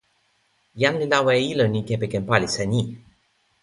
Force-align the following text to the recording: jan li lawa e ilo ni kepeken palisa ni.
jan 0.81 0.95
li 0.99 1.05
lawa 1.11 1.31
e 1.39 1.43
ilo 1.51 1.65
ni 1.69 1.79
kepeken 1.87 2.23
palisa 2.29 2.63
ni. 2.73 2.81